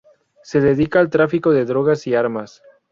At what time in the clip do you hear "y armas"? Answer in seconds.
2.07-2.63